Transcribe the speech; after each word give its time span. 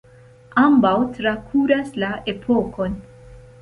Ambaŭ 0.61 0.93
trakuras 1.19 1.95
la 2.05 2.13
epokon. 2.37 3.03